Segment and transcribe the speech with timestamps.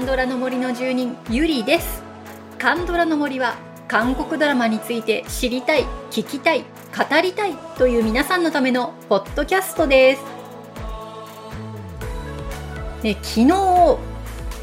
[0.00, 2.02] ンドラの森の住人ゆりです。
[2.58, 3.56] カンドラの森は
[3.86, 10.22] 韓国ドラマについて知りたい聞きたい語りたいという皆さんのためのポッドキャストです。
[13.02, 13.98] ね、昨日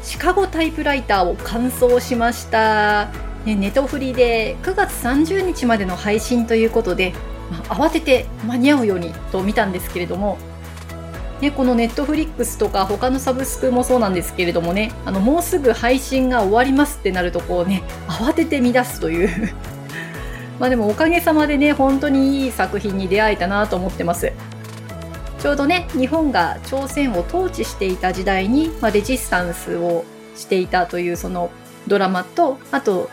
[0.02, 3.08] シカゴタイプライターを完走しました、
[3.44, 7.12] ね、ネトフリで9月30日までの配信ということで、
[7.50, 10.36] まあ、慌てて間に合うようにと見たんですけれども
[11.40, 19.54] ね、このネットフリックスとか他のサブスクもそうなんですけれどもねあのもうすぐ配信が終わりますってなるとこうね慌てて乱すという。
[20.58, 24.32] まあでもおかげさまでね本当にいい作品に出会えたなと思ってます。
[25.38, 30.04] ちょうどね日本が朝鮮を統治していた時代に、まあ、レジスタンスを
[30.34, 31.50] していたというその
[31.86, 33.08] ドラマとあと、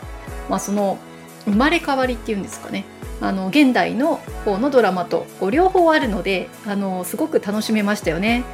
[0.48, 0.98] まあ、その
[1.44, 2.84] 生まれ変わりっていうんですかね。
[3.20, 8.44] あの現代の方のドラマとこう両方あるのであのすごく楽しめましたよね。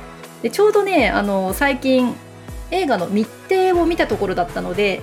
[0.42, 2.14] でちょうどねあの最近
[2.70, 5.02] 映画の密偵を見たところだったので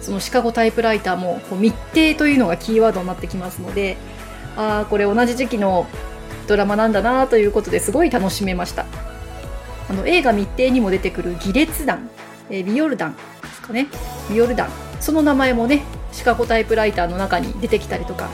[0.00, 3.96] そのシカゴタイプライターもこう密偵というのがキーワードになってきますので
[4.56, 5.86] ああこれ同じ時期の
[6.46, 8.84] ドラマなんだなということですごい楽しめました。
[9.88, 12.08] あの映画密偵にも出てくる義列団、
[12.50, 13.20] えー、ビヨルダンで
[13.52, 13.88] すかね。
[14.28, 18.28] ビヨルダンその名前もねシカゴタイプライターの中に出てきたりとか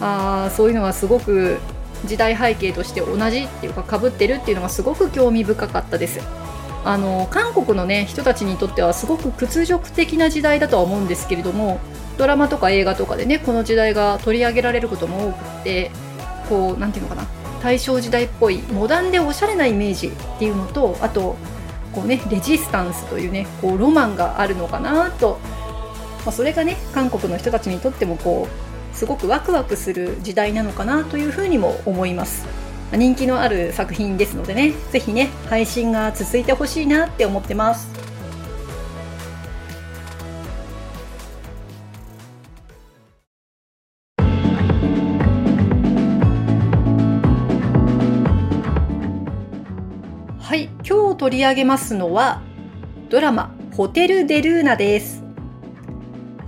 [0.00, 1.58] あそういうのがすごく
[2.04, 6.20] 時代背景として同じっていうかかぶってるっていうのがすごく興味深かったです。
[6.84, 11.80] あの韓国の、ね、人たちにとってはすごく屈辱的な時代だとは思うんですけれども
[12.16, 15.90] ドラマとか映画とかでねこの時代が取り上げられることも多くって
[16.48, 17.28] こう何て言うのかな
[17.62, 21.36] 大正時代っぽいモダンでおしゃれなイメージっていうのとあと
[21.92, 25.38] こう、ね、レジスタンスというねこうロマンがあるのかなと、
[26.24, 28.67] まあ、それがね韓国の人たちにとってもこう
[28.98, 32.44] すごくワクワクする時代なのかなというふうにも思います。
[32.90, 37.88] 人気のある作品ですのでね是非ね配信が続いてほしいなって思ってます。
[50.40, 52.42] はい今日取り上げますのは
[53.10, 55.27] ドラマ「ホテル・デ・ルーナ」です。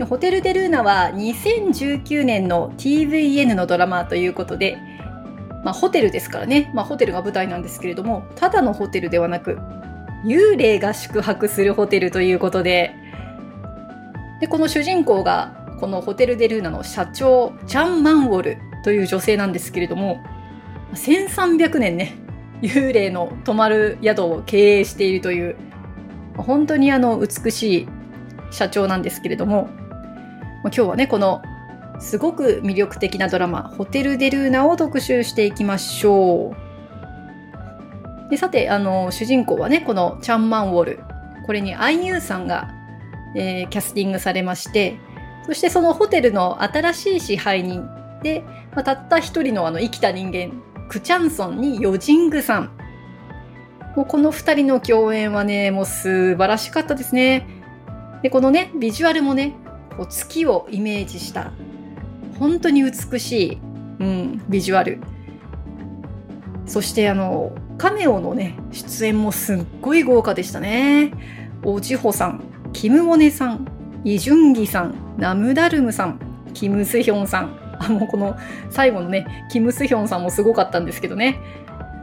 [0.06, 4.78] ホテル・デ・ルーナは2019年の TVN のドラマということで、
[5.64, 9.58] まあ、ホテルですからね、まあ、ホテルが舞台なんですけれどもただのホテルではなく
[10.24, 12.94] 幽霊が宿泊するホテルということで。
[14.40, 20.22] でこの主人公がこのホテル・デ・ルーナの社長チャン・マンウォルという女性なんですけれども
[20.94, 22.14] 1300年ね
[22.62, 25.56] 幽霊の泊まる宿を経営しているという
[26.36, 27.88] 本当にあの美しい
[28.50, 29.68] 社長なんですけれども
[30.64, 31.42] 今日はねこの
[31.98, 38.30] すごく魅力的なドラマ「ホテル・デ・ルーナ」を特集していきましょう。
[38.30, 41.00] でさてあの主人公はねこのチャン・マンウォル。
[41.46, 42.70] これにアイユーさんが、
[43.34, 44.98] えー、キャスティングされまして
[45.46, 47.88] そしてそのホテルの新しい支配人
[48.22, 52.70] で、まあ、たった一人のあの生きた人間クチャンソンにヨジングさん。
[53.96, 57.48] もうこの2人の共演はねもう素晴らしかったですね。
[58.22, 59.54] でこのねビジュアルもね
[59.96, 61.52] こう月をイメージした
[62.38, 63.58] 本当に美しい、
[64.00, 64.98] うん、ビジュアル。
[66.66, 71.12] そしてあのカメオのね出演もすっごい豪華でしたね。
[71.64, 72.42] おじほさん
[72.72, 73.66] キム・モネさん
[74.04, 76.20] イ・ジュンギさんナムダルムさん
[76.54, 77.56] キム・スヒョンさん。
[77.78, 78.36] あもうこの
[78.70, 81.40] 最後のねキム・スヒョンさんもすごかったんですけどね。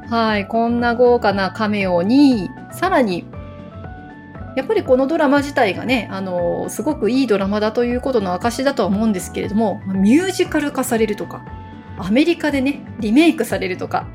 [0.09, 3.25] はいこんな豪華なカメオにさらに
[4.57, 11.45] やっぱりこのドラマ自体がね、あのすごくいいドラマだということの証だとは思うんですけれども、ミュージカル化されるとか、
[11.99, 14.07] アメリカでね、リメイクされるとか、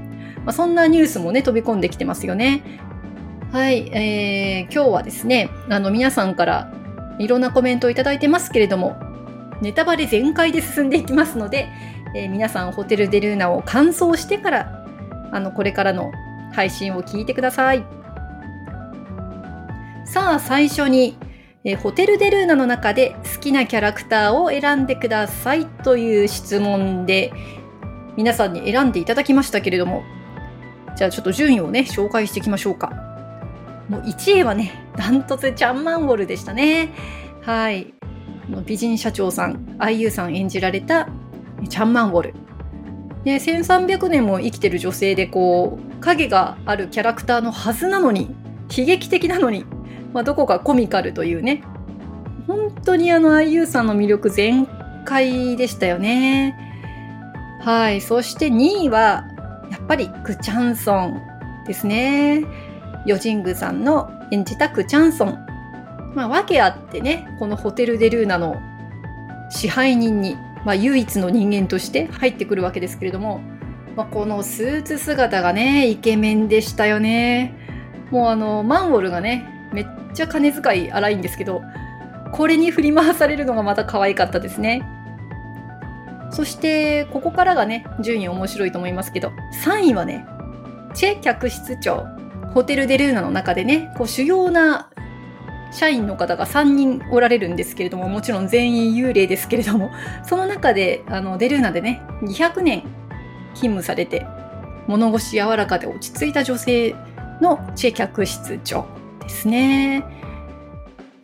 [0.44, 2.64] まあ、そんなニュースもね、飛び込んできてますよね。
[3.52, 6.72] はい、えー、今日はですね、あの皆さんから
[7.20, 8.96] いろんなコメントをいただいてますけれども、
[9.60, 11.68] ネタバレ全開で進んでいきますので、
[12.16, 14.84] えー、皆さんホテルデルーナを完走してから、
[15.30, 16.10] あの、これからの
[16.52, 18.01] 配信を聞いてください。
[20.12, 21.16] さあ最初に、
[21.64, 27.32] えホテルデルーナの中で好きなキャラクターを選んでくださいという質問で
[28.18, 30.02] 皆さんに選んでいただきましたけれども
[30.96, 32.88] じゃあちょっと順位をね紹介していきましょうか。
[33.88, 36.90] もう1位はねダントツチャンマンウォルでしたね。
[37.40, 37.94] はい。
[38.66, 41.08] 美人社長さん IU さん演じられた
[41.70, 42.34] チャンマンウォル。
[43.24, 48.34] で1300年も生きてる女性でこう影があるキャラクターのはずなのに
[48.76, 49.64] 悲劇的なのに
[50.12, 51.62] まあ、どこかコミカルというね
[52.46, 54.66] 本当にあの IU さんの魅力全
[55.04, 56.56] 開でしたよね
[57.60, 59.24] はいそして2位は
[59.70, 61.22] やっぱりクチャンソン
[61.66, 62.44] ですね
[63.04, 65.46] ヨジングさんの演じたクチャンソン。
[66.14, 68.60] まあ、訳あってね、このホテル・デ・ルーナの
[69.50, 73.40] 支配人に、まあ、唯一の人間として入ってくるわけですけれども、
[73.96, 77.54] まあ、このスーツ姿がね、イケメンでしたよね。
[78.10, 81.62] もうあの、マンウォルがね、めっちゃ金遣い荒いんですけど、
[82.32, 84.82] これに振り回されるのがまた可愛かったですね。
[86.30, 89.32] そして、ここからがね、順位面白いと思いますけど、
[89.64, 90.24] 3位はね、
[90.94, 92.06] チェ客室長、
[92.54, 94.90] ホテル・デ・ルーナの中でね、こう主要な
[95.72, 99.90] 社員の方が3人おられるんですけれども、もちろん全員幽霊ですけれども、
[100.24, 102.82] その中で、あの、デルーナでね、200年
[103.54, 104.26] 勤務されて、
[104.86, 106.94] 物腰柔らかで落ち着いた女性
[107.40, 108.86] のチェ客室長
[109.22, 110.04] ですね。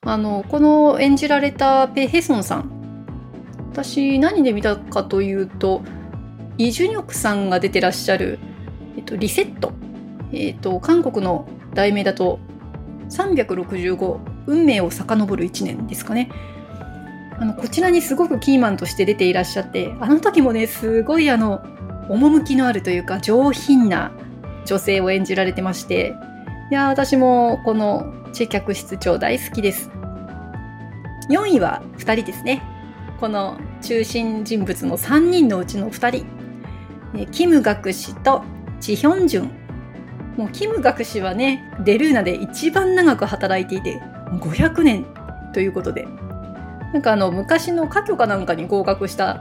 [0.03, 2.71] あの、この演じられたペ・ヘソンさん。
[3.73, 5.83] 私、何で見たかというと、
[6.57, 8.39] イ・ジュニョクさんが出てらっしゃる、
[8.97, 9.73] えっと、リセット。
[10.33, 12.39] えっと、韓国の題名だと、
[13.11, 16.31] 365運命を遡る1年ですかね。
[17.39, 21.63] あの、こちらにすごくキーマンとして出ていらっしゃって、あの時もね、すごいあの、
[22.09, 24.11] 趣のあるというか上品な
[24.65, 26.15] 女性を演じられてまして、
[26.71, 29.91] いや私もこのチェ客室長大好きです。
[31.31, 32.63] 4位は2人ですね。
[33.19, 36.25] この中心人物の3人のうちの2
[37.15, 37.27] 人。
[37.31, 38.43] キム・ガク氏と
[38.81, 39.51] チヒョンジュン。
[40.37, 44.03] もうキム・ガク氏はね、デルーナで一番長く働いていて、
[44.39, 45.07] 500年
[45.55, 46.07] ということで。
[46.93, 49.41] なんかあの、昔の科挙かなんかに合格した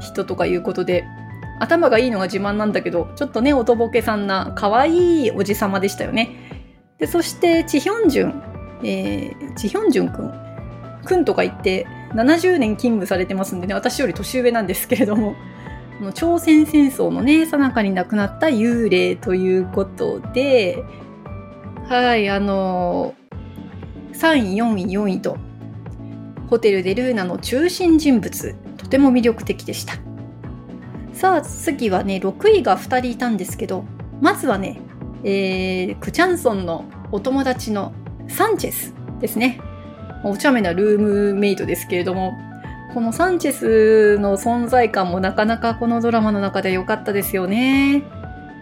[0.00, 1.04] 人とかいうことで、
[1.60, 6.41] 頭がいいのが自慢なんだけど、ちょっとね、おとぼけさんな可愛いおじさまでしたよね。
[7.02, 8.42] で、そして、チヒョンジュン、
[8.84, 10.32] えー、チヒョンジュンくん。
[11.04, 11.84] くんとか言って、
[12.14, 15.34] 70年勤務されてますんでね、私より年上なんですけれども、
[16.14, 20.84] 朝鮮戦争のね、さなかに亡くなった幽霊ということで、
[21.88, 25.38] はい、あのー、3位、4位、4位と、
[26.50, 29.94] ホテル・デ・ルーナの中心人物、とても魅力的でした。
[31.12, 33.84] さあ次はね6位が2人いたんですけど
[34.20, 34.80] まずはね、
[35.24, 37.92] えー、クチャンソンのお友達の
[38.28, 39.60] サンチェスですね。
[40.24, 42.38] お茶目なルームメイトですけれども
[42.94, 48.04] このサンチェスの存在感もなかなかこのドラマの中で良かったですよね。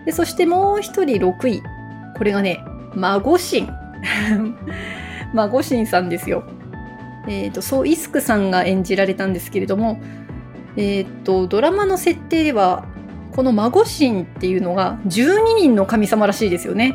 [0.06, 1.62] でそしてもう一人6位。
[2.16, 2.64] これがね
[2.94, 3.68] 孫神
[5.34, 6.44] 孫神さんですよ。
[7.28, 10.00] えっ、ー、とそうイスクさんが演じられたんですけれども
[10.76, 12.86] えー、とドラマの設定では
[13.34, 16.94] この孫神っていうのが12人の神様らしいですよね。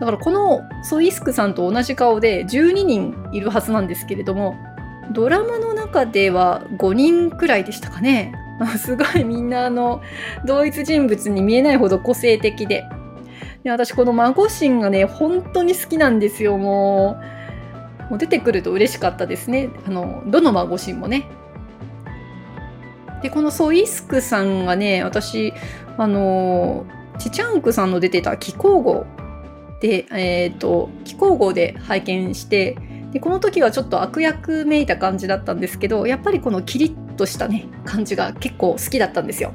[0.00, 4.54] だからこのソイスクさんと同じ顔で12人いるはずなんですけれども
[5.12, 8.32] ドラマの中では5人くらいでしたかね。
[8.78, 10.02] すごいみんなあの
[10.44, 12.84] 同一人物に見えないほど個性的で。
[13.64, 17.38] で私この孫神がね本当に好きなんですよもう。
[18.10, 19.70] もう出てくると嬉しかったですね。
[19.86, 21.28] あのどの孫神もね。
[23.22, 25.52] でこのソイスクさんがね私
[25.96, 26.86] あの
[27.18, 29.06] チチャンクさんの出てた気候号
[29.80, 32.76] でえっ、ー、と気候号で拝見して
[33.12, 39.52] でこの時はちょっと悪役めいた感じだったんですけどやっぱりこのキリッとしたね感じが結構好きだったんですよ。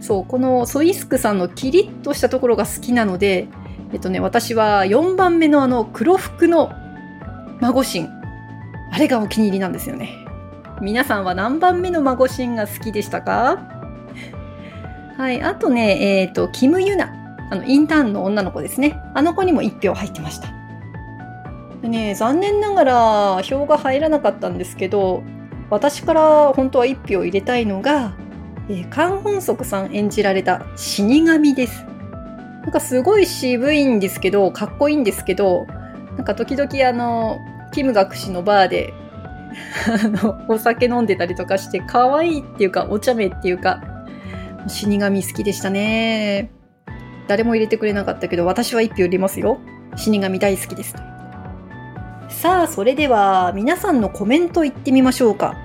[0.00, 3.48] そうこのソイスクさんのキリッとしたところが好きなので
[3.92, 6.70] えっとね私は4番目のあの黒服の
[7.60, 8.06] 孫神
[8.92, 10.27] あれがお気に入りなんですよね。
[10.80, 13.58] 皆さんは何番目の孫シーンが好きでしたか？
[15.18, 15.42] はい。
[15.42, 17.14] あとね、えっ、ー、と、キム・ユナ。
[17.50, 19.00] あの、インターンの女の子ですね。
[19.14, 20.48] あの子にも1票入ってました。
[21.82, 25.22] でね、残念ながら票が入らなかったんですけど、
[25.70, 28.12] 私から本当は1票入れたいのが、
[28.68, 31.84] えー、カン・ホンソクさん演じられた死神です。
[32.62, 35.66] なんかすごい渋いんですけど、かっこいいんですけど、
[36.16, 37.40] なんか時々あの、
[37.72, 38.92] キム学士のバーで
[40.04, 43.82] あの、お酒飲んでたりとかして、可愛いっていうか、お茶目っていうか、
[44.66, 46.50] 死神好きでしたね。
[47.26, 49.58] 誰も入れてくれなかったけど、私は一票入れますよ。
[49.96, 50.94] 死神大好きです。
[52.28, 55.56] さあ、それでは、皆さんのコメントいってみましょうか。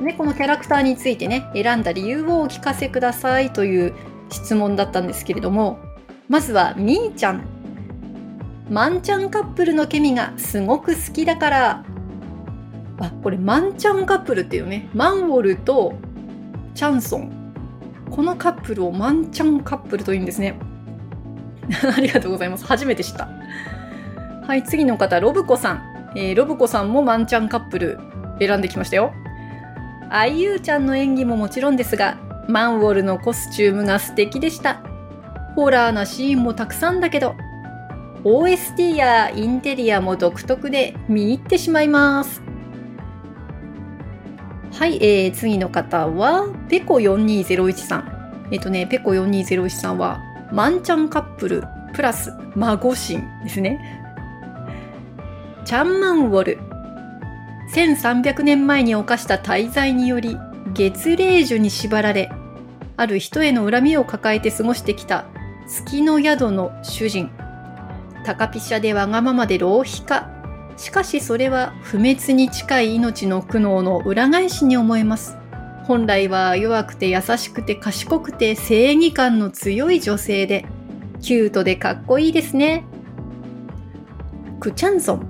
[0.00, 3.94] ね、このキャラクターについてね、選んだ理由をお聞かせくださいという
[4.30, 5.78] 質問だったんですけれども、
[6.28, 7.58] まずは、みーちゃん。
[8.70, 11.84] マンちゃんカップルのケミがすごく好きだから
[13.00, 14.88] あこれマンチャンカップルっていうね。
[14.94, 15.94] マンウォルと
[16.74, 17.32] チャンソン。
[18.10, 20.58] このカップルをマンチャンカップルというんですね。
[21.96, 22.66] ありがとうございます。
[22.66, 23.28] 初めて知った。
[24.46, 27.98] はい次の方ロブコさん、えー、ロブコさんもマンチャンカップル
[28.40, 29.12] 選んできましたよ。
[30.10, 32.16] あゆうちゃんの演技ももちろんですが
[32.48, 34.80] マンウォルのコスチュームが素敵でした。
[35.54, 37.34] ホラーなシーンもたくさんだけど
[38.24, 42.47] OST やインテリアも独特で見入ってしまいます。
[44.72, 48.48] はい、えー、次の方は、ペコ4201さん。
[48.50, 50.20] えっ、ー、とね、ペコ4201さんは、
[50.52, 53.80] マンチャンカップルプラス孫神ですね。
[55.64, 56.58] チャンマンウォル。
[57.74, 60.36] 1300年前に犯した大罪により、
[60.74, 62.30] 月霊樹に縛られ、
[62.96, 65.26] ある人への恨みを抱えて過ごしてきた
[65.66, 67.30] 月の宿の主人。
[68.24, 70.37] 高飛車でわがままで浪費家。
[70.78, 75.36] しかしそれは不滅に近い命の苦悩の裏返しに思えます。
[75.82, 80.64] 本来は弱くて優しくて賢くて正義感の強い女性で、
[81.20, 82.84] キュートでかっこいいですね。
[84.60, 85.26] クチャンソン。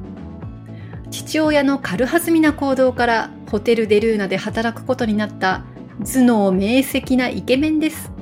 [1.10, 5.64] 父親の軽はずみな行動からホテルデルーナで働くことになった
[6.04, 8.12] 頭脳明晰なイケメンです。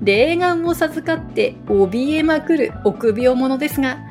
[0.00, 4.05] 霊眼を授かって怯えまくる臆病者ですが、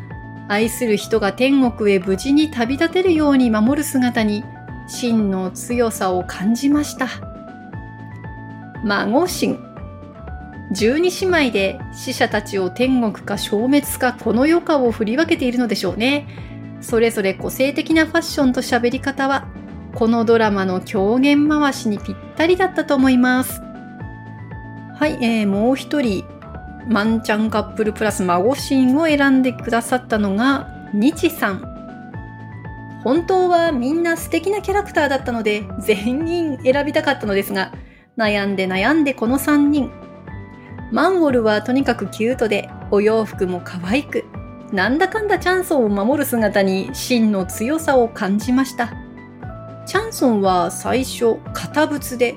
[0.47, 4.43] 愛する人が天国へ無事に旅立てるように守る姿に
[4.87, 7.07] 真の強さを感じました。
[8.83, 9.57] 孫神。
[10.71, 16.27] 十二姉妹で死者たちを天国か消滅かこの世かを振り分けているのでしょうね。
[16.81, 19.47] それぞれ個性的なファッションと喋り方は、
[19.95, 23.61] このドラマの狂言回しにぴったりだったと思います。
[24.97, 26.23] はい、えー、もう一人、
[26.87, 31.75] マンちゃんカップルプラス孫シーンを選んでくださったのが、日さん。
[33.03, 37.71] 本当はみんな素敵なキャラクターだったので、全員選びたかったのですが、
[38.17, 39.91] 悩んで悩んでこの3人。
[40.91, 44.23] マンウォルはとにかくキュートで、お洋服も可愛く、
[44.71, 48.89] なんだかんだチャンソンを守る姿に真の強さを感じました。
[49.85, 52.35] チャンソンは最初、堅物で、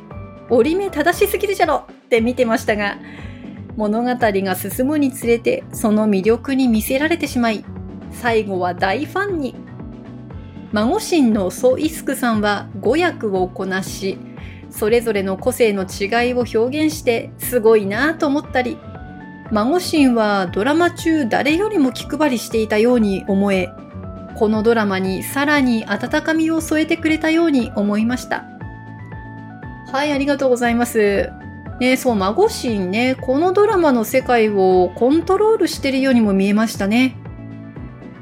[0.50, 2.97] 折り目正しすぎるじゃろって見てましたが、
[3.78, 7.64] 物語が進むにつれてその魅力に見せられてしまい、
[8.11, 9.54] 最後は大ファンに。
[10.73, 14.18] 孫神のソ・イスクさんは語訳をこなし、
[14.68, 18.78] それぞれの個性の違いを表現してすごいなぁと思ったり、
[19.52, 23.68] 孫神はドラマ中誰よりも気配りしていたように思え、
[24.37, 28.44] このドラマにさらに温かみを添えてくれたように思いました。
[29.92, 31.30] はい、ありがとうございます。
[31.80, 37.16] ね、そう、孫神ね、このドラマの世界をコントロールしてるようにも見えましたね。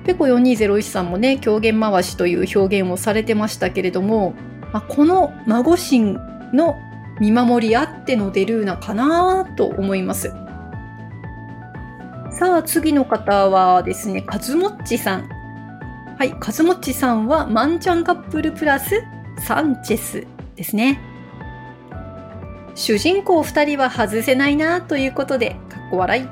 [0.04, 4.34] ペコ4201さんもね、狂言回しという表現をされてましたけれども、
[4.72, 6.16] まあ、この孫神
[6.52, 6.76] の
[7.18, 10.32] 見守りあってのデルーナかなと思います。
[12.38, 15.28] さあ、次の方はですね、カズモッチさん。
[16.18, 19.02] はい、カズモッチさんはマンチャンカップルプラス
[19.46, 21.00] サンチェスですね。
[22.76, 26.28] 主人公2人は外せないなということで、かっこ笑い。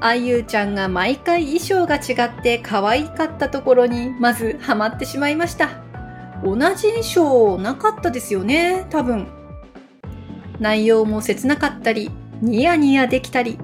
[0.00, 5.68] あゆちゃんが毎回衣装が違って可愛かったところにまずハマってしまいました。
[6.42, 9.26] 同じ衣装なかったですよね、多分。
[10.58, 13.58] 内容も切なかったり、ニヤニヤできたり、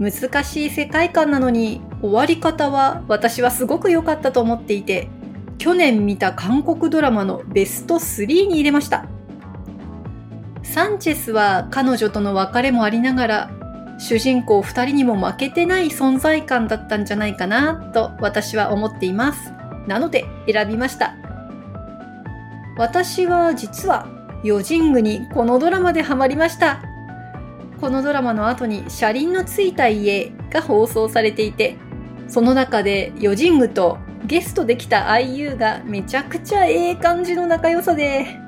[0.00, 5.08] 難しい世界観なのに終わり方は私はすごく良かったと思っていて、
[5.58, 9.06] 去年見た韓国ドラマのベスト3に入れました。
[10.72, 13.50] サンチェスは彼女との別れもありながら、
[13.98, 19.52] 主人公2人にも負けてない存在感だったんじゃないかなと私は思っています。
[19.86, 21.14] なので選びました。
[22.76, 24.06] 私は実は
[24.44, 26.82] ヨジングにこのドラマでハマりました。
[27.80, 31.76] このドラマの後に車輪のついた家が放送されていて、
[32.28, 38.38] その中でヨジングとゲストできた IU がめちゃくちゃええ感じの仲良さで、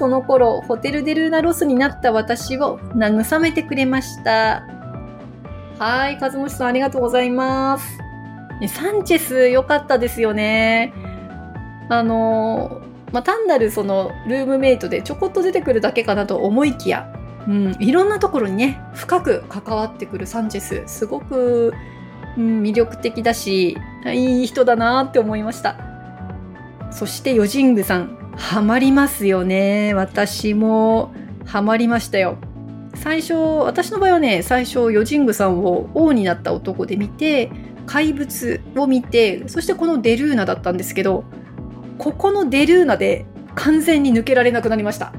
[0.00, 4.66] その頃ホテルデルーナロスになった私を慰めてくれました。
[5.78, 7.98] はい、和もさんありがとうございます。
[8.66, 10.94] サンチェス良かったですよね。
[11.90, 12.80] あの、
[13.12, 17.12] まあ、単なるそのルームメイトでちょこっと出てくるだけかなと思いきや、
[17.46, 21.74] うん、いろんなところにね深く関わってくるサンチェスすごく、
[22.38, 23.76] うん、魅力的だし
[24.06, 25.76] いい人だなって思いました
[26.90, 31.12] そしてヨジングさんハマりますよね私も
[31.46, 32.38] ハマりましたよ
[32.94, 37.52] 最初私の場合はね最初ヨジングさんを王になった男で見て
[37.86, 41.24] 怪物を見てそしてこのデルーナだったんですけど
[41.98, 45.12] ここのデルーナで完全に抜けられなくなりました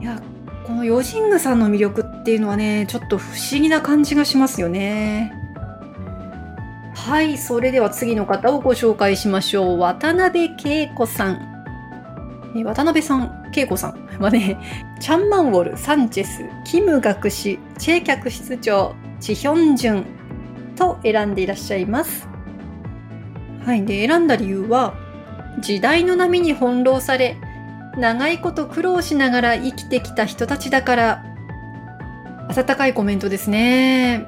[0.00, 0.20] いや
[0.64, 5.32] このヨジングさんの魅力っていうのはね、ちょっと不思議な感じがしますよね。
[6.94, 9.78] はい、それでは次の方をご紹介しましょう。
[9.80, 11.51] 渡辺恵子さん。
[12.54, 14.58] 渡辺さん、恵子さんはね、
[15.00, 20.04] チャンマンウォル、サンチェス、キム学士、チェ客室長、チヒョンジュン
[20.76, 22.28] と選んでいらっしゃいます。
[23.64, 24.94] はいで選んだ理由は
[25.60, 27.36] 時代の波に翻弄され
[27.96, 31.24] 長いこと苦労しながら生きてきた人たちだから
[32.48, 34.26] 温かいコメントですね。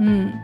[0.00, 0.34] うん。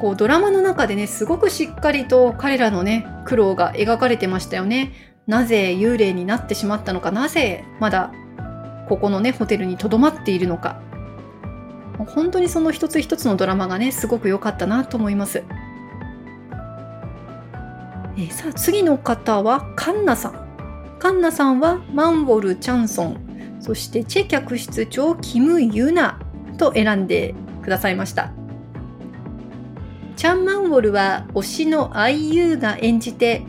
[0.00, 4.92] こうドラマの中でねすごくしっかりと彼らのね苦労が描かれてましたよね。
[5.30, 8.12] なぜ幽霊になってしまったのかなぜまだ
[8.88, 10.82] ここのねホテルにとどまっているのか。
[11.98, 15.44] 本当にその一つ一つのドラマがねすごく良かったなと思います。
[18.18, 20.96] えさあ次の方はカンナさん。
[20.98, 23.56] カンナさんはマンウォル・チャンソン。
[23.60, 26.18] そしてチェ客室長キム・ユナ
[26.58, 28.32] と選んでくださいました。
[30.16, 33.42] チャン・マンウォルは推しの IU が演じて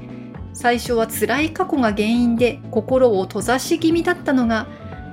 [0.53, 4.67] 最初は辛い過去が原因で心を閉ざし気味だったのが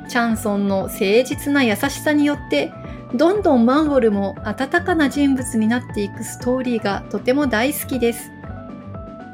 [0.08, 2.72] チャンソンの誠実な優しさによって
[3.14, 8.30] どんどんマンウォルも温かな人物になっていくストーリーがとても大好きです。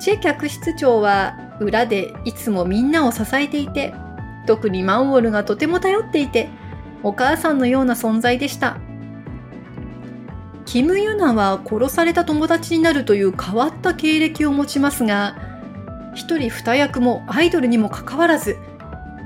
[0.01, 3.95] チェ客室長は裏でいつもみんなを支えていて
[4.47, 6.49] 特にマンウォルがとても頼っていて
[7.03, 8.79] お母さんのような存在でした。
[10.67, 15.37] キム・ユナは殺された友達になるという変わった経歴を持ちますが、
[16.15, 18.57] 一人二役もアイドルにもかかわらず、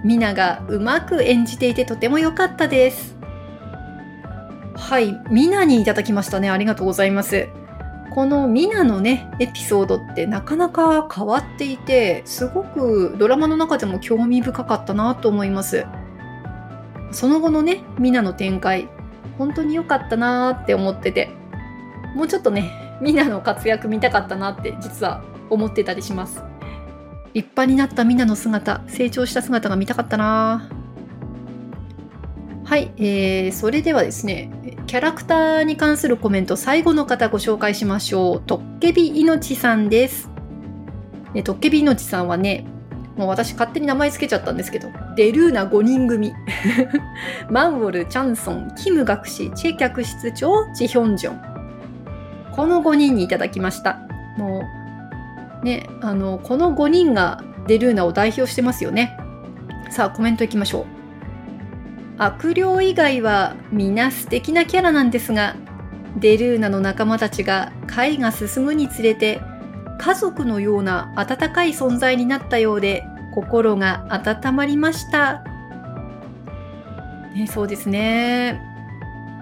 [0.05, 3.17] ミナがうまく演じていてとても良かったです。
[4.75, 6.51] はい、ミナにいただきましたね。
[6.51, 7.49] ありがとうございます。
[8.15, 15.85] このミナのね、エピソードってなかなか変わっていて、すごくドラマの中でも興味深かったなと思います。
[17.11, 18.89] その後のね、ミナの展開、
[19.37, 21.31] 本当に良かったなーって思ってて、
[22.15, 26.43] もうちょっとね、みんなの活躍見たかったなって実は思ってたりします。
[27.35, 30.69] 立派になったみんなの姿、成長した姿が見たかったな
[32.65, 34.51] はい、えー、それではですね、
[34.87, 38.43] キャラクターに関するコメント、最後の方ご紹介しましょう。
[38.43, 40.31] トッケビいのちさんです。
[41.35, 42.67] ね、トッケビいのちさんはね、
[43.17, 46.33] もう私勝手に名前つけちゃったんですけど、デルーナ5人組。
[47.51, 51.41] マンウォル、チャンソン、キム学士、チェ客室長、チヒョンジョン。
[52.53, 53.99] この5人にいただきました。
[54.37, 54.78] もう、
[55.63, 59.19] ね、あの、この5人がデルーナを代表してますよね。
[59.91, 60.87] さあ、コメントいきましょう。
[62.19, 65.57] 悪霊以外は皆素敵なキャラなんですが、
[66.17, 69.41] デルーナの仲間たちが回が進むにつれて
[69.99, 75.45] 家族のような温かい存在になったようで心が温まりました。
[77.35, 78.61] ね、そうですね。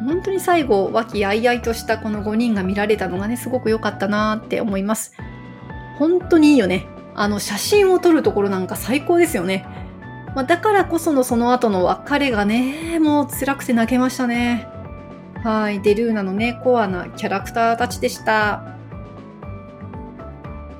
[0.04, 5.14] 本当に最後、和気あいあいとしたこの5人が見られたのがね、すごく良かったなって思います。
[5.98, 6.86] 本当にいいよね。
[7.14, 9.66] あの、写真を撮るところなんか最高ですよね。
[10.34, 14.68] まあ、だからこそのその後の別れがね、もう辛くて泣けましたね。
[15.42, 15.80] はい。
[15.80, 18.62] デルーナのね、コアなキャラクターたちでした。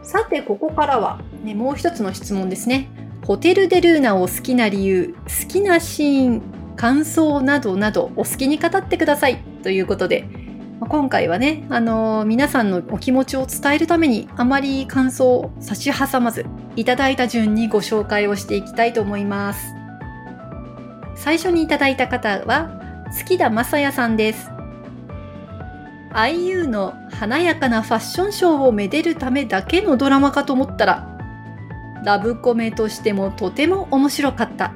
[0.03, 2.91] さて、ここからは、ね、もう一つの質問ですね。
[3.27, 6.43] ホテル・デ・ルーナを好きな理由、好きなシーン、
[6.77, 10.29] 感想などなどお好きに語ってくださいということで、
[10.81, 16.45] 今回はね、あのー、皆さんのお気持ちを伝えるためにあまり感想を差し挟まず、
[16.77, 19.75] いただいた順にご紹介をしていきたいと思います。
[21.15, 24.51] 最初にいただいた方は、月田正也さんです。
[26.13, 31.19] IU の華やかなファッションショーをめでるためだけのドラマかと思ったら、
[32.05, 34.75] ラブコメとしてもとても面白かった。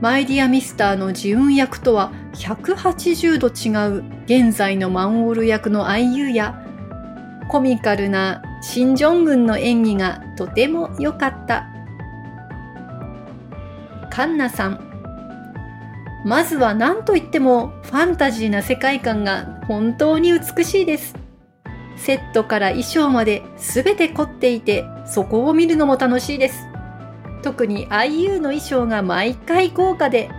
[0.00, 6.64] マイディアミスターのジウン役とは180度違う現在のマンウォル役の IU や、
[7.48, 11.66] コミカルなシン・ジョングンの演技がとても良かった。
[14.10, 14.88] カンナさん、
[16.24, 21.16] まずは何といってもファンタジーな世界観が本当に美しいです。
[21.96, 26.67] セットから衣装まで全て凝っていてそこを見るのも楽しいです。
[27.42, 30.30] 特に IU の衣装が毎回豪華で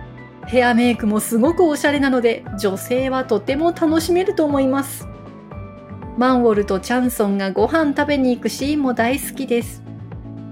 [0.46, 5.06] ヘアメイクもすごくおしゃれなので女性はとても楽しめると思います。
[6.18, 9.82] マンウォルとチャンソンがご飯食べに行くシーンも大好きです。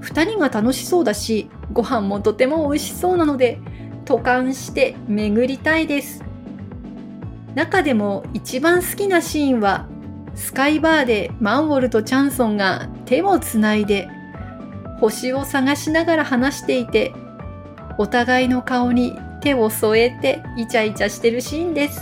[0.00, 3.60] 二人が楽しそうだし、ご飯もとても美味しそうなので、
[4.06, 6.24] 渡韓して巡りたいです。
[7.54, 9.88] 中でも一番好きなシーンは
[10.34, 14.08] スカイバーでマンウォルとチャンソンが手をつないで
[15.00, 17.14] 星を探しながら話していて
[17.98, 22.00] お互いの顔に手を添えてイチャイチャしてるシーンです。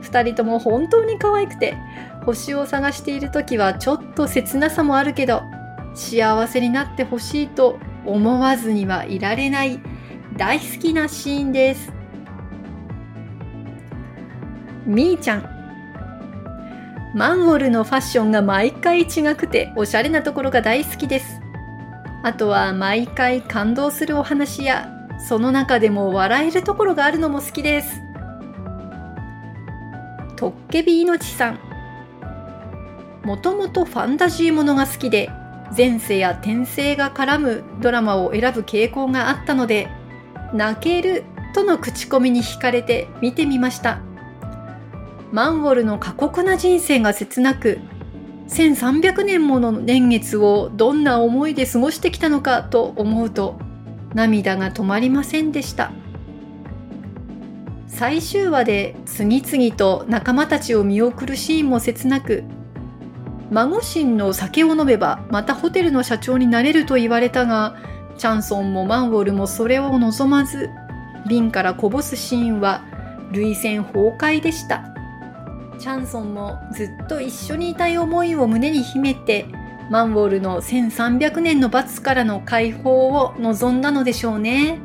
[0.00, 1.76] 二人とも本当に可愛くて
[2.24, 5.42] 星を探している時はちょっと切なさもあるけど
[5.94, 9.80] 幸せになってほしいと思わずにはいられない
[10.36, 11.92] 大好きなシーンです。
[14.86, 15.58] みーちゃん。
[17.14, 21.40] マンウォルのファッションが毎回違くておしゃれなところが大好きです。
[22.28, 24.86] あとは毎回感動するお話や
[25.18, 28.02] その中でも笑えるところがあるのも好きです。
[30.36, 31.58] トッケビいのちさん。
[33.24, 35.30] もともとファンタジーものが好きで
[35.74, 39.88] 前世や転生が絡むドラマを選ぶ傾向があったので
[40.52, 44.02] 泣けるとの口コミに惹かれて見てみました
[45.32, 47.80] マンウォルの過酷な人生が切なく
[48.48, 53.58] 1300年もの年月をどんな思いで過ごしてきたのかと思うと
[54.14, 55.92] 涙が止まりませんでした。
[57.98, 62.44] 最終話で次々と仲間たちを見送るシーンも切なく
[63.50, 67.76] 孫神の酒を飲めばまたホテルの社長になれると言われたが
[68.16, 70.70] チャンソンもマンウォルもそれを望まず
[71.28, 72.84] 瓶からこぼすシーンは
[73.32, 74.97] 涙腺崩壊でした。
[75.78, 79.46] チャンソンもずっと一緒にいたい思いを胸に秘めて
[79.90, 84.80] マンウォールの1300年の罰からの解放を望んだのでしょうね。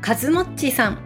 [0.00, 0.98] カズモッチさん。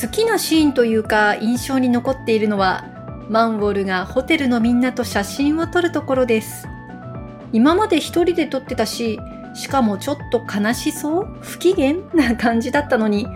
[0.00, 2.86] 好きなシーンというか印象に残っているのは
[3.28, 6.66] マンウォールがホテルのみんなと写真を撮るところです。
[7.52, 9.20] 今まで一人で撮ってたし
[9.54, 11.26] しかもちょっと悲しそう？
[11.42, 11.96] 不機嫌？
[12.14, 13.26] な感じだったのに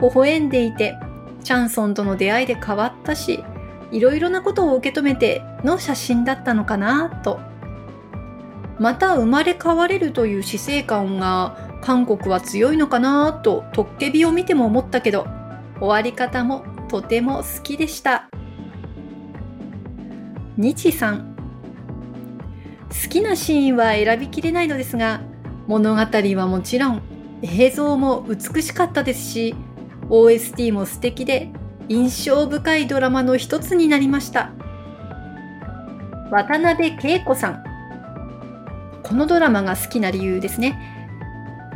[0.00, 0.98] 微笑んでいて
[1.46, 3.44] チャンソンとの出会いで変わったし
[3.92, 7.38] いろいろなことを受け止めての写真だったのかなと。
[8.80, 15.28] また生まれ変われるという死生観が韓国は強いのかなとトッケビを見ても思ったけど
[15.78, 18.28] 終わり方もとても好きでした。
[20.56, 21.36] 日さん。
[22.90, 25.20] 好きなシーンは選びきれないのですが
[25.68, 27.02] 物語はもちろん
[27.42, 29.54] 映像も美しかったですし
[30.10, 31.50] OST も素敵で
[31.88, 34.52] 印象深いドラマの一つになりました。
[36.30, 37.64] 渡辺恵子さん。
[39.02, 40.78] このドラマが好きな理由ですね。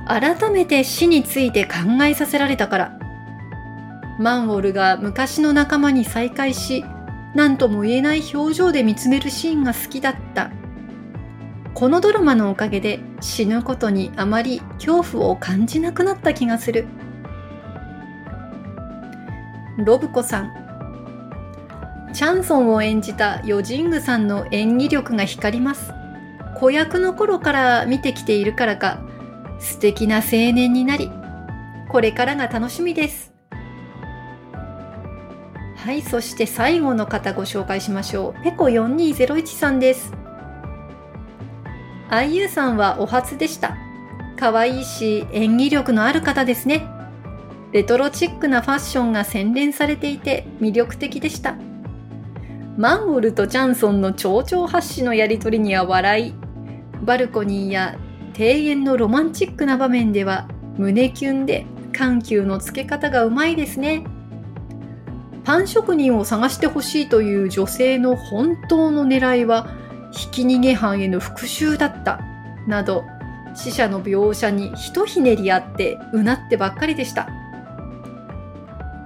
[0.08, 2.98] 改めて死について考えさせられたから。
[4.18, 6.84] マンウォルが昔の仲間に再会し
[7.34, 10.50] 何とも言えない表情で見つめるシーンが好きだった。
[11.74, 16.86] このドラマのおかげで死ぬことにあまり恐怖を感じなくなった気がする。
[19.84, 22.10] ロブコさん。
[22.12, 25.92] チャンソンを演じたヨジングさんの演技力が光ります。
[26.56, 29.00] 子役の頃から見てきているからか
[29.58, 31.10] 素敵な青年になり
[31.88, 33.32] これからが楽しみです。
[35.76, 38.44] はいそして最後の方ご紹介しましょう。
[38.44, 40.12] ペコ4201さんです。
[42.10, 43.76] IU さんはお初でした。
[44.38, 46.86] 可愛いし演技力のある方ですね。
[47.72, 51.56] レトロチックなファッションが洗練されていて魅力的でした。
[52.76, 56.34] マンウォルとチャンソンの蝶々発しのやりとりには笑い、
[57.02, 57.96] バルコニーや
[58.36, 64.04] 庭園のロマンチックな場面では胸キュンで緩急のつけ方がうまいですね。
[65.44, 69.68] パン職人を探してほしいという女性の本当の狙いは
[70.12, 72.20] ひき逃げ犯への復讐だった
[72.66, 73.04] など
[73.54, 77.28] 死者の描写にひとひねりあってうなってばっかりでした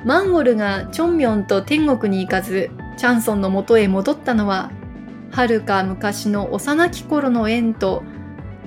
[0.04, 4.70] マンゴルがチョンミョンと天国に行かずチャンソンの元へ戻ったのは
[5.30, 8.02] はるか昔の幼き頃の縁と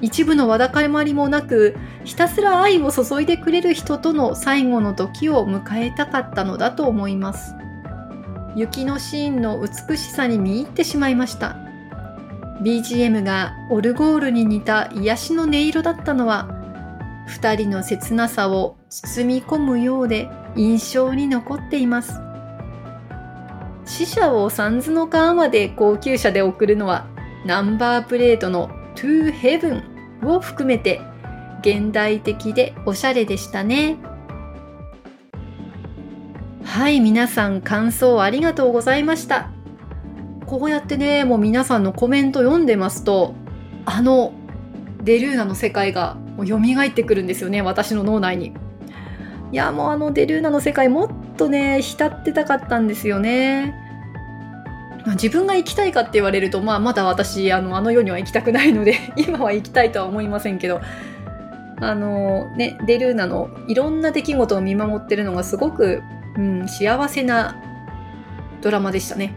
[0.01, 7.55] 一部のわだかまりもなくひたすら愛を注いでくれる人との最後の時を迎えたかったのだと思います。
[8.55, 11.57] 雪のシーンの美しさに見入ってしまいました。
[12.61, 16.47] BGM がオルゴールに似た癒しの音色だったのは
[17.29, 22.19] 2人の切なさを包み込むようで印象に残っています。
[23.85, 27.07] 死者を三途の川まで高級車で送るのは
[27.45, 29.81] ナンバープレートの To Heaven
[30.27, 30.99] を含めて
[31.61, 33.97] 現代的でおしゃれでしたね。
[36.63, 39.49] はい皆さん感想ありがとうございました。
[40.45, 43.35] こうやってねもう皆さんのコメント読んでますと
[43.85, 44.33] あの
[45.03, 48.53] デルーナの世界がもう蘇ってくるんですよね私の脳内に。
[49.51, 53.75] いやもうあのデルーナの世界もっとね浸ってたかったんですよね。
[55.13, 60.81] 自分が行きたいかって言われると、まあ、まだ私あのあの世には行きたくないので 今は行きたいとは思いませんけど
[61.79, 66.01] あのねデルーナのいろんな出来事を見守ってるのがすごく、
[66.35, 67.55] うん、幸せな
[68.61, 69.33] ドラマでしたね。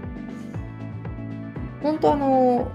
[1.82, 2.68] 本当あの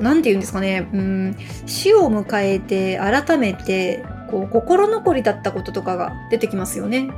[0.00, 7.10] 何て言うんですかねうん死を迎えて改めてこう心残りだったこととかが出てきますよね。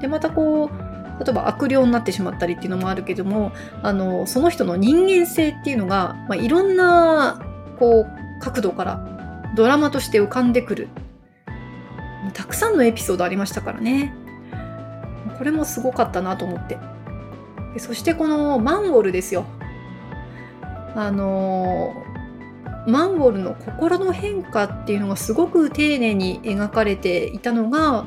[0.00, 7.40] でまたこう例えば悪霊になってしまったりっていうのもあるけどもあのその人の人間性っていうのが、まあ、いろんな
[7.78, 10.88] こう角度からドラマとして浮かんでくる。
[12.34, 14.12] たくさんのエピソードありましたからね。
[15.38, 16.78] これもすごかったなと思って。
[17.72, 19.44] でそしてこのマンウォルですよ。
[20.94, 22.05] あの
[22.86, 28.06] マンウォルの心の変化っていうのがすごく丁寧に描かれていたのが、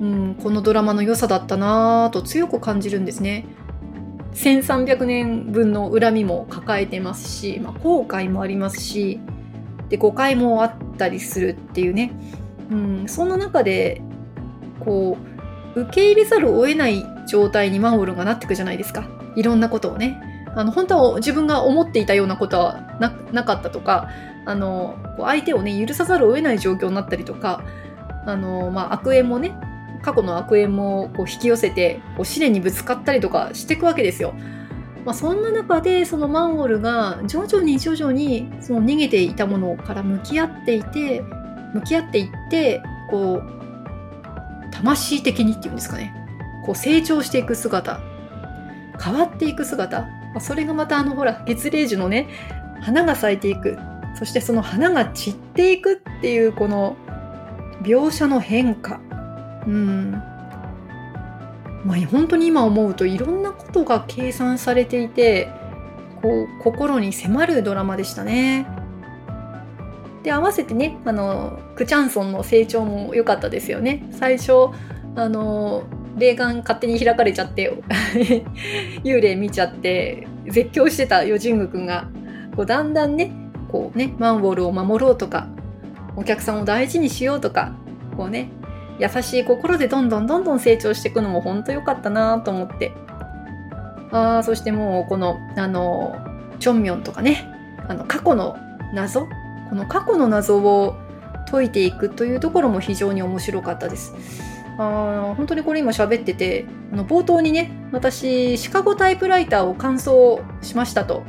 [0.00, 3.46] うん、このドラマの良さだったなぁと強く感じるんですね。
[4.34, 9.18] 1300年分の恨みも抱えてますし、まあ、後悔もありますし
[9.88, 12.12] で誤解もあったりするっていうね、
[12.70, 14.00] うん、そんな中で
[14.78, 15.18] こ
[15.74, 19.08] う受け入れざるを得ない状態にマンウォルがなってくじゃないですか。
[19.36, 20.29] いろんなことをね。
[20.54, 22.80] あの本当は自分が思っていたようなことは
[23.32, 24.08] なかったとか
[24.46, 27.62] あの相手をね許さざるを得ない状況になったりとか
[28.26, 29.52] あの、まあ、悪縁もね
[30.02, 34.34] 過去の悪縁もこう引き寄せてこう試練にぶつかったりとかしていくわけですよ。
[35.04, 41.22] まあ、そんな中でそのマンゴルが徐々に徐々にその逃げていたものから向き合っていて
[41.72, 46.14] 向き合っていってこう魂的にっていうんですかね。
[46.64, 48.00] こう成長していく姿。
[49.02, 50.19] 変わっていく姿。
[50.34, 52.28] まそれがまたあのほら月齢樹のね
[52.80, 53.78] 花が咲いていく
[54.18, 56.96] そしてその花が散っていくっていうこの
[57.82, 59.00] 描写の変化
[59.66, 60.10] うん
[61.84, 65.48] まあ本当に今思うといろんなことが計算されていて
[66.22, 68.66] こう心に迫るドラマでしたね。
[70.22, 74.06] で合わせてねあのクチャンソンの成長も良かったですよね。
[74.12, 74.68] 最初
[75.16, 75.84] あの
[76.16, 77.72] 霊眼勝手に開かれちゃって
[79.04, 82.08] 幽霊見ちゃって絶叫してたヨジング君が
[82.56, 83.32] こうだんだんね
[83.68, 85.46] こうねマンウォルを守ろうとか
[86.16, 87.72] お客さんを大事にしようとか
[88.16, 88.50] こうね
[88.98, 92.92] 優しい心でどんどんどんどん成長していくのも本当良かったなと思って
[94.12, 96.16] ああそしてもうこのあの
[96.58, 97.48] チョンミョンとかね
[97.88, 98.56] あの過去の
[98.92, 99.26] 謎
[99.70, 100.96] この過去の謎を
[101.50, 104.14] 解いていくというところも非常に面白かったです。
[104.82, 110.10] あ本当にこれ今喋っててあの冒頭にね私シカゴタイプライターを完走
[110.62, 111.22] しましたと、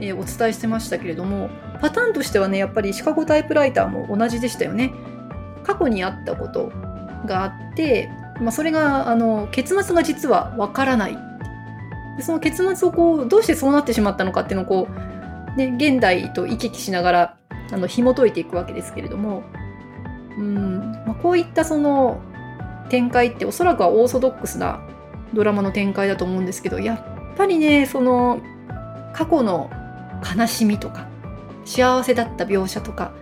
[0.00, 1.48] えー、お伝えしてましたけれども
[1.80, 4.92] パターンとしてはねやっぱりシカゴタイプライターも同じでしたよね。
[5.62, 6.72] 過去にあったこと
[7.26, 8.10] があって、
[8.40, 11.16] まあ、それがあの結末が実はわからない。
[12.20, 14.88] その結末をこうどうしてそうなってしまったのかっていうのをこ
[15.54, 17.36] う、ね、現代と行き来しながら
[17.72, 19.42] あの紐解いていくわけですけれども
[20.36, 22.20] うん、まあ、こういったその
[22.90, 24.80] 展開っておそらくはオーソドックスな
[25.32, 26.96] ドラマの展開だと思うんですけどや
[27.32, 28.42] っぱりねその
[29.14, 29.70] 過去の
[30.36, 31.08] 悲しみとか
[31.64, 33.12] 幸せだった描写とか、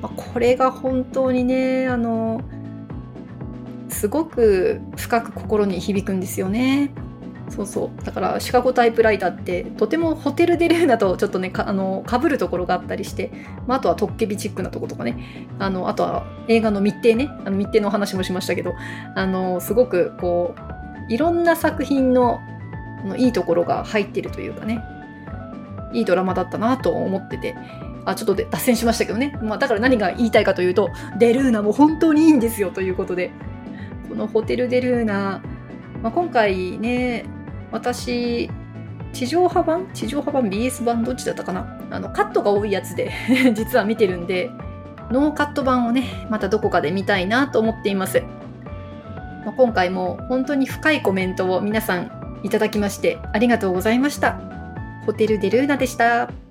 [0.00, 2.40] まあ、これが本当にねあの
[3.88, 6.92] すごく深く心に響くんですよね。
[7.48, 8.04] そうそう。
[8.04, 13.30] だからシカゴタイプライターってとてもホテル・デ・ルーナとちょっとねかあの被るところがあったりして、
[13.66, 15.48] まあ、あとはトッケビチックなとことかね。
[15.58, 17.28] あのあとは映画の密偵ね。
[17.44, 18.74] あの密偵のお話もしましたけど。
[19.14, 20.54] あのすごくこ
[21.08, 22.40] ういろんな作品の
[23.04, 24.82] のいいところが入ってるというかね。
[25.92, 27.54] いいドラマだったなと思ってて。
[28.06, 33.30] あちょっと脱線しましたけどね、まあ、だから何が言いたいかというとデルーナも本当にいいんですよということで。
[34.08, 35.42] このホテル・デルーナ
[36.04, 37.24] まあ、今回ね
[37.72, 38.50] 私
[39.14, 39.88] 地上波版？
[39.94, 41.02] 地上波版？BS 版？
[41.02, 41.78] どっちだったかな？
[41.90, 43.10] あのカットが多いやつで
[43.54, 44.50] 実は見てるんで
[45.10, 48.22] ノーカット版をねまたどこかで見たいなと思っています、
[49.44, 54.38] まあ、今回も本当に深いコメントを皆さんいただきましてありがとうございました。
[55.06, 56.43] ホテルデルーナでした。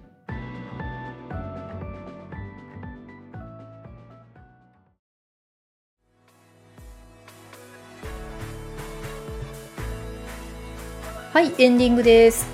[11.34, 12.46] はいエンディングです。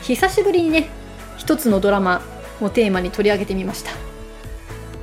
[0.00, 0.88] 久しぶりにね
[1.36, 2.22] 一つのドラマ
[2.62, 3.84] をテーマに取り上げてみまし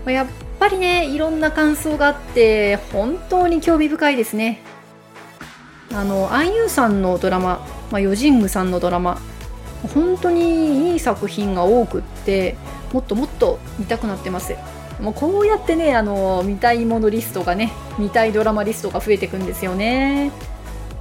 [0.03, 0.11] た。
[0.11, 0.27] やっ
[0.59, 4.63] ぱりねいろんな感想があって本当に興味深いですね。
[5.93, 9.21] あのアンユーさんのドラマ、まあ、ヨジングさんのドラマ
[9.93, 12.55] 本当にいい作品が多くって
[12.91, 14.55] もっともっと見たくなってます。
[14.99, 20.31] もうこうやってねあの見たいものリストがね見たいドラマリストが増えていくんですよね。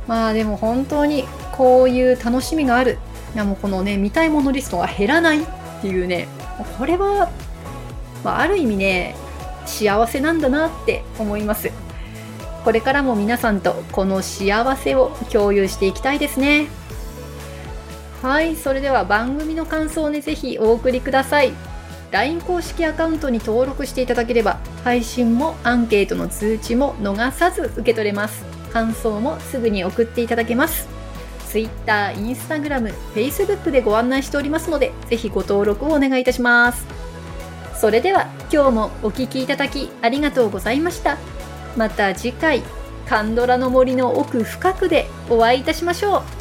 [0.07, 1.25] まあでも本当に
[1.61, 2.97] こういう楽しみがある。
[3.35, 5.47] いやもうこのね見たいものリストが減らないっ
[5.83, 6.27] ていうね。
[6.79, 7.31] これは、
[8.25, 9.15] まあ、ある意味ね
[9.67, 11.71] 幸せなんだなって思います。
[12.65, 16.69] これからも皆さんとこの幸せを共有していきたいですね。
[18.23, 21.53] はいそれでは番組の感想をねぜひお送りください。
[22.11, 28.47] LINE 公式アカウントに登録していただければ配信もアンケートの通知も逃さず受け取れます。
[28.73, 31.00] 感想もすぐに送っていただけます。
[31.51, 36.87] Twitter、Instagram、Facebook でご案内しておりますので、ぜひご登録をお願いいたします。
[37.75, 41.19] それでは今日もお聴きいただきありがとうございました。
[41.77, 42.63] また次回、
[43.09, 46.40] カンドラの森の奥深くでお会いいたしましょう。